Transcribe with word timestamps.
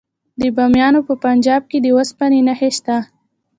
د 0.39 0.41
بامیان 0.55 0.95
په 1.07 1.13
پنجاب 1.23 1.61
کې 1.69 1.77
د 1.81 1.87
وسپنې 1.97 2.39
نښې 2.47 2.69
شته. 2.77 2.97